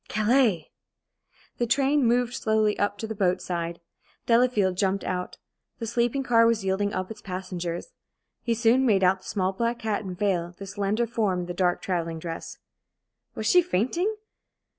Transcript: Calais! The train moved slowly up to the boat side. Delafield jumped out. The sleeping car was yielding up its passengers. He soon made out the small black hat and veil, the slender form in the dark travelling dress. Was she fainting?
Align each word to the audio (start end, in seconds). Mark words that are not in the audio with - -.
Calais! 0.07 0.71
The 1.59 1.67
train 1.67 2.03
moved 2.03 2.33
slowly 2.33 2.75
up 2.79 2.97
to 2.97 3.05
the 3.05 3.13
boat 3.13 3.39
side. 3.39 3.79
Delafield 4.25 4.75
jumped 4.75 5.03
out. 5.03 5.37
The 5.77 5.85
sleeping 5.85 6.23
car 6.23 6.47
was 6.47 6.65
yielding 6.65 6.91
up 6.91 7.11
its 7.11 7.21
passengers. 7.21 7.93
He 8.41 8.55
soon 8.55 8.83
made 8.83 9.03
out 9.03 9.19
the 9.19 9.29
small 9.29 9.53
black 9.53 9.83
hat 9.83 10.01
and 10.03 10.17
veil, 10.17 10.55
the 10.57 10.65
slender 10.65 11.05
form 11.05 11.41
in 11.41 11.45
the 11.45 11.53
dark 11.53 11.83
travelling 11.83 12.17
dress. 12.17 12.57
Was 13.35 13.45
she 13.45 13.61
fainting? 13.61 14.15